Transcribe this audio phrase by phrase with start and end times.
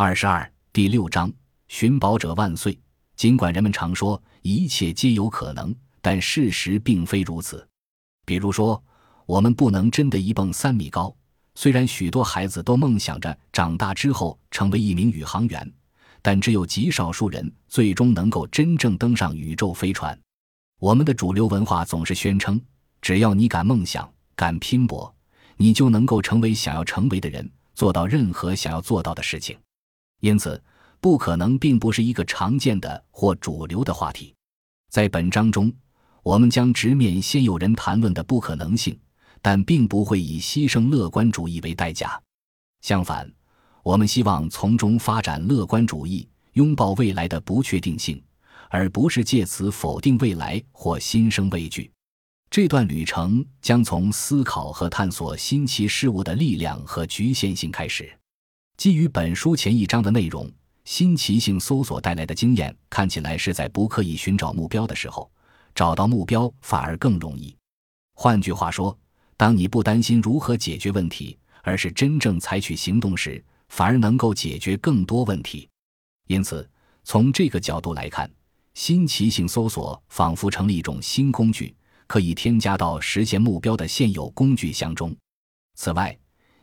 [0.00, 1.28] 二十二第六章
[1.66, 2.78] 寻宝者万岁。
[3.16, 7.68] 尽管人们常说一切皆有可能，但事实并非如此。
[8.24, 8.80] 比如说，
[9.26, 11.12] 我们不能真的一蹦三米高。
[11.56, 15.68] 虽然许多孩子都梦想着长大之后成为一名宇航员，
[16.22, 20.16] 但只有极少数人最终能够真正登上宇宙飞船。
[20.78, 22.60] 我们的主流文化总是宣称，
[23.02, 25.12] 只要你敢梦想、敢拼搏，
[25.56, 29.58] 你就能够成为想要成为的人，做到任何想要做到的事情。
[30.20, 30.62] 因此，
[31.00, 34.34] 不可能并不是一个常见的或主流的话题。
[34.90, 35.72] 在本章中，
[36.22, 38.98] 我们将直面现有人谈论的不可能性，
[39.42, 42.20] 但并不会以牺牲乐观主义为代价。
[42.82, 43.30] 相反，
[43.82, 48.22] 我们希望从中发展乐观主义，拥抱未来的不确定性。
[48.70, 51.90] 而不是借此否定未来或心生畏惧。
[52.50, 58.17] 这段旅程将从思考和探索新奇事物的力量和局限性开始。
[58.78, 60.48] 基于本书前一章的内容，
[60.84, 65.28] 新奇性搜索带来的经验看起来是在不刻意寻找目标的时候，
[65.74, 67.52] 找到目标反而更容易。
[68.14, 68.96] 换句话说，
[69.36, 75.68] 当你不担心如何解决问题，而是真正采取行动时，反而能够解决更多问题。
[76.28, 76.64] 因此，
[77.02, 78.30] 从这个角度来看。
[78.74, 81.74] 新奇性搜索仿佛成了一种新工具，
[82.06, 85.12] 可以添加到实现目标的现有工具箱中。
[85.74, 86.16] 此外，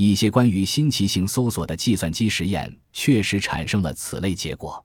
[0.00, 4.82] 一些关于新奇性搜索的计算机实验确实产生了此类结果。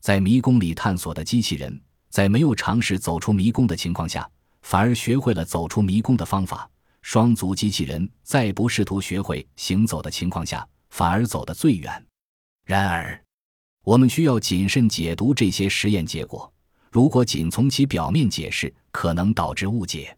[0.00, 4.26] 在迷宫里探索的机器人，在没有尝试走出迷宫的情况下，
[4.62, 6.66] 反而学会了走出迷宫的方法。
[7.02, 12.06] 双足机器人在不试图学会行走的情况下，反而走得最远。
[12.64, 13.22] 然而，
[13.84, 16.50] 我们需要谨慎解读这些实验结果。
[16.90, 20.15] 如果仅从其表面解释，可能导致误解，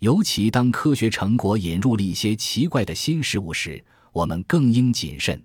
[0.00, 5.42] 尤其当科学成果引入了一些奇怪的新事物时，我们更应谨慎。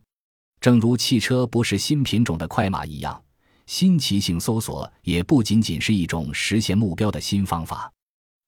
[0.62, 3.22] 正如汽车不是新品种的快马一样，
[3.68, 7.92] 新奇性搜索也不仅仅是一种实现目标的新方法。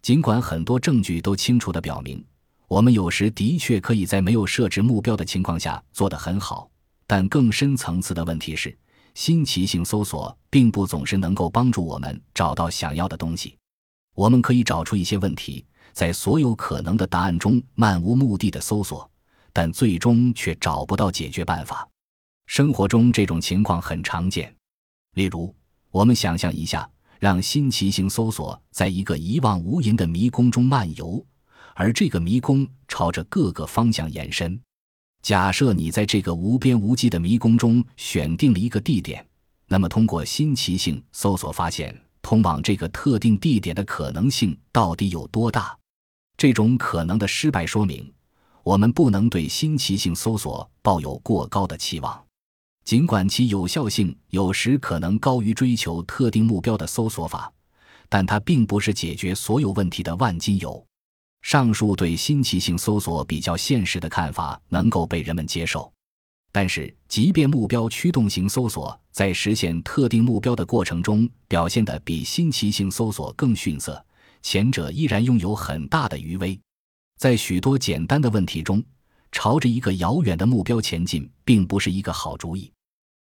[0.02, 2.24] 尽管很多证据都清楚地表明，
[2.70, 6.70] 我们有时的确可以在没有设置目标的情况下做得很好，
[7.06, 8.76] 但更深层次的问题是。
[9.14, 13.58] 新奇性搜索并不总是能够帮助我们找到想要的东西。
[14.16, 15.66] 我们可以找出一些问题，
[15.98, 19.10] 在所有可能的答案中漫无目的的搜索，
[19.52, 21.90] 但最终却找不到解决办法。
[22.46, 24.56] 生活中这种情况很常见。
[25.16, 25.52] 例如，
[25.90, 26.88] 我们想象一下，
[27.20, 31.26] 让新奇性搜索在一个一望无垠的迷宫中漫游，
[31.74, 34.62] 而这个迷宫朝着各个方向延伸。
[35.24, 39.28] 假设你在这个无边无际的迷宫中选定了一个地点，
[39.66, 45.76] 那么通过新奇性搜索发现通往这个特定地点的可能性到底有多大？
[46.38, 48.14] 这种可能的失败说明，
[48.62, 52.24] 我们不能对新奇性搜索抱有过高的期望，
[52.86, 57.52] 尽管其有效性有时可能高于追求特定目标的搜索法，
[58.08, 60.86] 但它并不是解决所有问题的万金油。
[61.42, 65.92] 上述对新奇性搜索比较现实的看法能够被人们接受，
[66.52, 74.04] 但是，即便目标驱动型搜索在实现特定目标的过程中表现得比新奇性搜索更逊色，
[74.42, 76.60] 前者依然拥有很大的余威。
[77.18, 78.84] 在许多简单的问题中，
[79.32, 82.72] 朝着一个遥远的目标前进并不是一个好主意。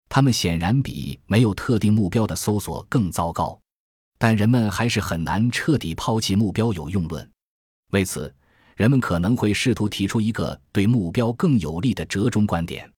[0.09, 3.59] 他们显然比没有特定目标的搜索更糟糕，
[4.17, 7.29] 但人们还是很难彻底抛弃目标有用论。
[7.91, 8.33] 为此，
[8.75, 12.91] 人们可能会试图提出一个对目标更有利的折中观点。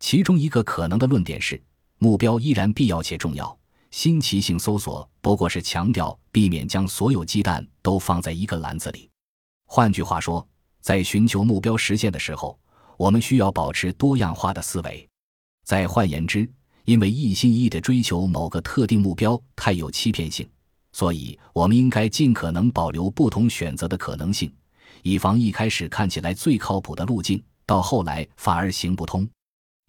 [0.00, 1.62] 其中一个可能的论点是，
[1.98, 3.59] 目标依然必要且重要。
[3.90, 9.10] 新奇性搜索不过是强调避免将所有鸡蛋都放在一个篮子里。
[9.66, 10.46] 换句话说，
[10.80, 12.58] 在寻求目标实现的时候，
[12.96, 15.08] 我们需要保持多样化的思维。
[15.64, 16.48] 再换言之，
[16.84, 20.48] 因为一心一意地追求某个特定目标太有欺骗性。
[20.92, 24.52] 所以，我们应该尽可能保留不同选择的可能性，
[25.02, 29.28] 以防一开始看起来最靠谱的路径，到后来反而行不通。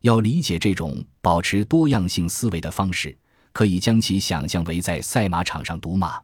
[0.02, 3.18] 要理解这种保持多样性思维的方式，
[3.52, 6.22] 可以将其想象为在赛马场上赌马。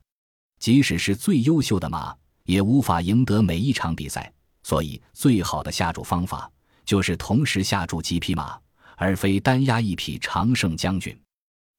[0.60, 2.16] 即使是最优秀的马，
[2.46, 4.32] 也无法赢得每一场比赛。
[4.64, 6.52] 所以，最好的下注方法
[6.84, 8.60] 就是同时下注几匹马，
[8.96, 11.18] 而非单押一匹常胜将军。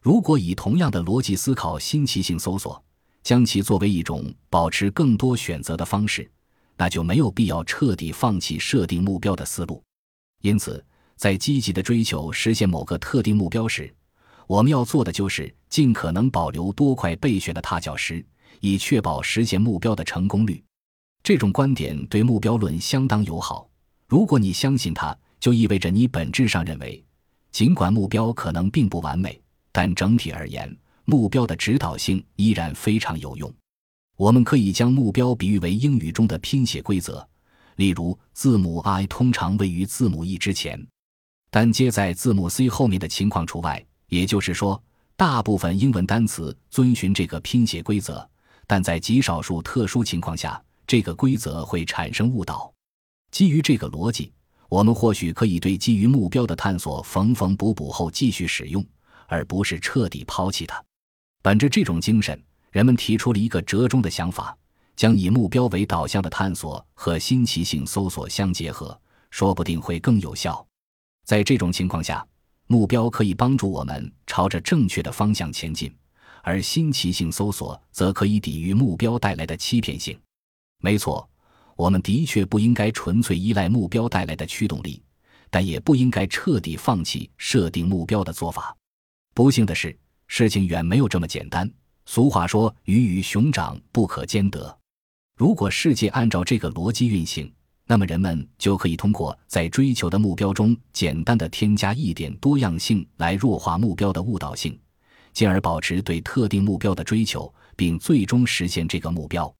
[0.02, 2.82] 如果以同样的逻辑思考新奇性搜索，
[3.22, 6.30] 将其作为一种保持更多选择的方式，
[6.76, 9.82] 那就没有必要彻底放弃设定目标的思路。
[10.40, 10.82] 因此，
[11.16, 13.92] 在积极的追求实现某个特定目标时，
[14.48, 18.24] 我们要做的就是尽可能保留多块备选的踏脚石，
[18.60, 20.64] 以确保实现目标的成功率。
[21.22, 23.68] 这种观点对目标论相当友好。
[24.06, 27.04] 如果你相信它，就意味着你本质上认为，
[27.52, 29.38] 尽管目标可能并不完美，
[29.70, 30.74] 但整体而言，
[31.04, 33.52] 目标的指导性依然非常有用。
[34.16, 37.28] 我们可以将目标比喻为英语中的拼写规则，
[37.76, 40.82] 例如字母 I 通常位于字母 E 之前，
[41.50, 43.84] 但接在字母 C 后面的情况除外。
[44.08, 44.82] 也就是说，
[45.16, 48.26] 大部分英文单词遵循这个拼写规则，
[48.66, 52.72] 但在极少数特殊情况下，这个规则会产生误导。
[53.30, 54.32] 基于这个逻辑，
[54.68, 58.84] 我们或许可以对基于目标的探索缝缝补补后继续使用，
[59.26, 60.82] 而不是彻底抛弃它。
[61.42, 64.56] 本着这种精神，人们提出了一个折中的想法：
[64.96, 68.98] 将以目标为导向的探索和新奇性搜索相结合，
[69.30, 70.66] 说不定会更有效。
[71.24, 72.26] 在这种情况下，
[72.68, 75.92] 目标可以帮助我们朝着正确的方向前进，
[76.42, 80.16] 而新奇性搜索则可以抵御目标带来的欺骗性。
[80.80, 81.28] 没错。
[81.74, 85.00] 我们的确不应该纯粹依赖目标带来的驱动力，
[85.48, 88.76] 但也不应该彻底放弃设定目标的做法。
[89.32, 91.72] 不幸的是，事情远没有这么简单。
[92.04, 94.76] 俗话说：“鱼与熊掌不可兼得。”
[95.38, 97.48] 如果世界按照这个逻辑运行，
[97.90, 104.78] 那么人们就可以通过在追求的目标中简单的添加一点多样性来弱化目标的误导性，
[105.32, 109.50] 进而保持对特定目标的追求，并最终实现这个目标。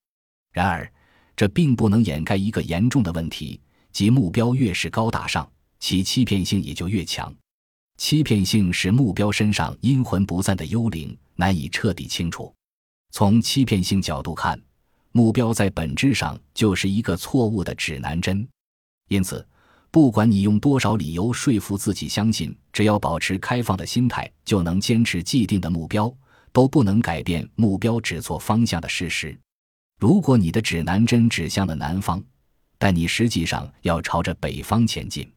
[0.52, 0.92] 然而，
[1.34, 3.58] 这并不能掩盖一个严重的问题，
[3.92, 7.34] 即目标越是高大上，其欺骗性也就越强。
[7.96, 12.54] 欺骗性是目标身上阴魂不散的幽灵，难以彻底清除。
[13.10, 14.60] 从欺骗性角度看，
[15.18, 18.46] 目标在本质上就是一个错误的指南针。
[19.08, 19.44] 因此，
[19.90, 26.14] 不管你用多少理由说服自己相信，只要保持开放的心态就能坚持既定的目标，
[26.52, 29.36] 都不能改变目标指错方向的事实。
[29.98, 32.22] 如果你的指南针指向了南方，
[32.78, 35.28] 但你实际上要朝着北方前进，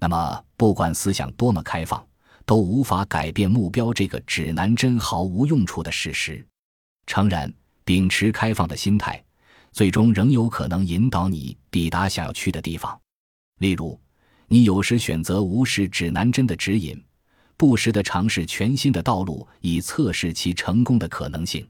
[0.00, 2.02] 那么不管思想多么开放，
[2.46, 6.42] 都无法改变目标这个指南针毫无用处的事实。
[7.06, 7.52] 诚然，
[7.90, 9.20] 秉持开放的心态，
[9.72, 12.96] 最终仍有可能引导你抵达想要去的地方。
[13.58, 13.98] 例如，
[14.46, 17.04] 你有时选择无视指南针的指引，
[17.56, 21.68] 不时地尝试全新的道路，以测试其成功的可能性。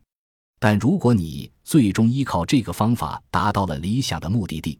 [0.58, 4.78] 但如果你最终依靠这个方法达到了理想的目的地，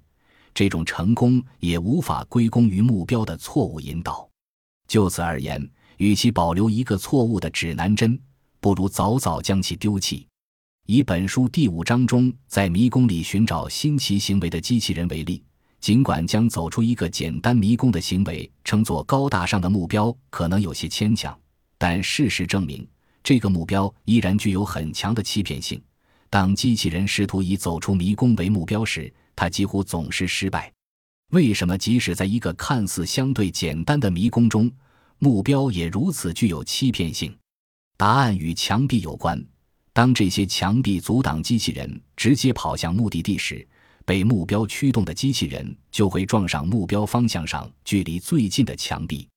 [0.52, 4.28] 这种成功也无法归功于目标的错误引导。
[4.88, 5.66] 就此而言，
[5.96, 8.20] 与其保留一个错误的指南针，
[8.60, 10.26] 不如早早将其丢弃。
[10.92, 15.40] 以本书第五章中在迷宫里寻找新奇行为的机器人为例，
[15.78, 21.38] 尽管将走出一个简单迷宫的行为称作高大上的目标可能有些牵强，
[21.78, 22.84] 但事实证明。
[23.22, 25.81] 这个目标依然具有很强的欺骗性。
[26.28, 30.72] 当机器人试图以走出迷宫为目标时，它几乎总是失败。
[31.31, 34.69] 为什么即使在一个看似相对简单的迷宫中，
[35.20, 37.32] 目标也如此具有欺骗性？
[37.96, 39.40] 答案与墙壁有关。
[40.00, 43.69] 当这些墙壁阻挡机器人直接跑向目的地时，
[44.06, 49.29] 被目标驱动的机器人就会撞上目标方向上距离最近的墙壁。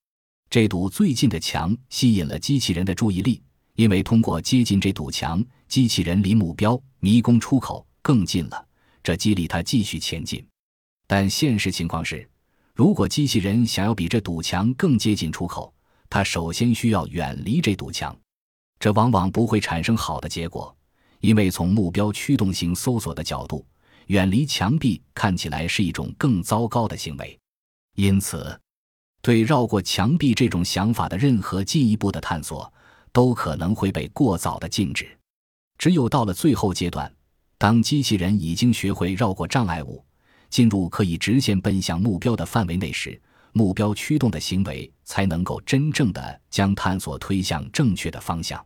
[0.49, 3.41] 这堵最近的墙吸引了机器人的注意力。
[3.75, 8.65] 因为通过接近这堵墙，机器人离目标迷宫出口更近了，
[9.03, 10.41] 这激励它继续前进。
[11.05, 12.25] 但现实情况是，
[12.73, 15.73] 如果机器人想要比这堵墙更接近出口，
[16.09, 18.17] 它首先需要远离这堵墙。
[18.83, 20.75] 这往往不会产生好的结果，
[21.21, 23.65] 因为从目标驱动型搜索的角度，
[24.07, 27.39] 远离墙壁看起来是一种更糟糕的行为。
[27.95, 28.59] 因此，
[29.21, 32.69] 对绕过墙壁这种想法的任何进一步的探索。
[33.13, 35.07] 都可能会被过早的禁止。
[35.77, 37.09] 只有到了最后阶段，
[37.57, 40.03] 当机器人已经学会绕过障碍物，
[40.49, 43.21] 进入可以直线奔向目标的范围内时，
[43.53, 48.61] 目标驱动的行为才能够真正的将探索推向正确的方向。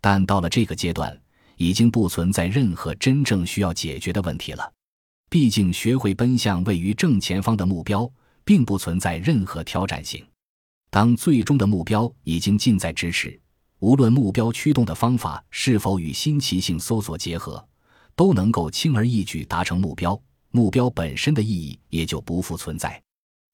[0.00, 1.18] 但到了这个阶段，
[1.56, 4.72] 已经不存在任何真正需要解决的问题了。
[5.30, 8.10] 毕竟，学会奔向位于正前方的目标，
[8.44, 10.24] 并不存在任何挑战性。
[10.90, 13.38] 当最终的目标已经近在咫尺。
[13.80, 17.64] 无论目标驱动的方法是否与新奇性搜索结合，
[18.16, 20.20] 都能够轻而易举达成目标。
[20.50, 23.00] 目标本身的意义也就不复存在。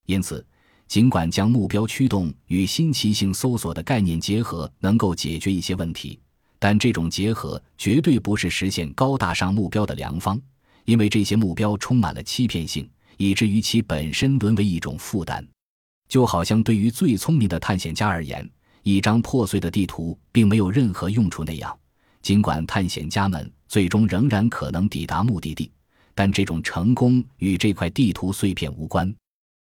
[0.07, 0.47] 因此，
[0.87, 6.19] 尽管将目标驱动与新奇性搜索的概念结合能够解决一些问题，
[6.65, 10.41] 但这种结合绝对不是实现高大上目标的良方，
[10.87, 15.47] 因为这些目标充满了欺骗性，以至于其本身沦为一种负担。
[16.09, 18.51] 就好像对于最聪明的探险家而言。
[18.83, 21.79] 一张破碎的地图并没有任何用处那样，
[22.23, 25.71] 尽管探险家们最终仍然可能抵达目的地，
[26.15, 29.15] 但这种成功与这块地图碎片无关。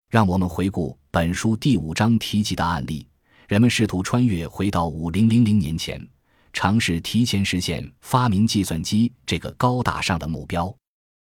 [0.09, 3.07] 让我们回顾本书第五章提及的案例，
[3.47, 6.05] 人们试图穿越回到五零零零年前，
[6.53, 10.73] 尝试提前实现发明计算机这个高大上的目标。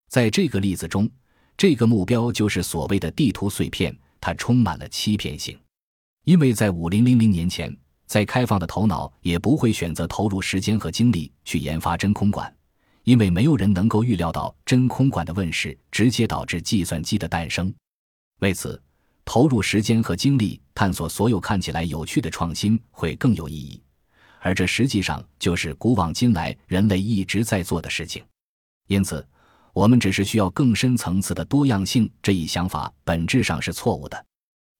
[0.08, 1.10] 在这个例子中，
[1.56, 5.58] 这个目标就是所谓的地图碎片，它充满了欺骗性，
[6.24, 7.76] 因为在五零零零年前，
[8.06, 12.54] 再开放的头脑也不会选择投入时间和精力去研发真空管，
[13.04, 17.74] 因为没有人能够预料到真空管的问世直接导致计算机的诞生。
[18.40, 18.80] 为此。
[19.26, 23.82] 投入时间和精力探索所有看起来有趣的创新会更有意义，
[24.44, 28.22] 而这实际上就是古往今来人类一直在做的事情。
[28.88, 29.26] 因此，
[29.72, 32.10] 我们只是需要更深层次的多样性。
[32.22, 34.26] 这一想法本质上是错误的。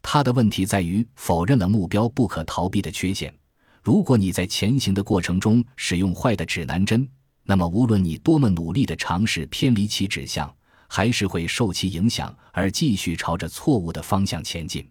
[0.03, 3.35] 它的问题在于否认了目标不可逃避的缺陷。
[3.83, 7.09] 如果你在前行的过程中使用坏的指南针，
[7.43, 10.55] 那么无论你多么努力地尝试偏离其指向。
[10.87, 14.89] 还是会受其影响而继续朝着错误的方向前进。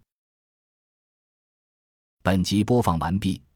[2.22, 3.42] 本集播放完毕，